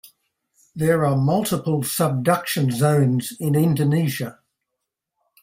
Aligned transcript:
There 0.75 1.05
are 1.05 1.15
multiple 1.15 1.83
subduction 1.83 2.71
zones 2.71 3.33
in 3.39 3.53
Indonesia. 3.53 4.39